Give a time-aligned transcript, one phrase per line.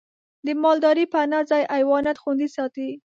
[0.45, 2.89] د مالدارۍ پناه ځای حیوانات خوندي ساتي.